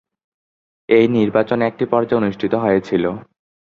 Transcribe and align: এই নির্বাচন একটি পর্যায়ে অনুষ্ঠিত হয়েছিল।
এই 0.89 1.05
নির্বাচন 1.17 1.59
একটি 1.61 1.85
পর্যায়ে 1.85 2.19
অনুষ্ঠিত 2.21 2.53
হয়েছিল। 2.55 3.03